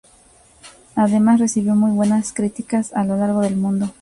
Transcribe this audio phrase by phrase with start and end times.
[0.95, 3.93] Además, recibió muy buenas críticas a lo largo del mundo.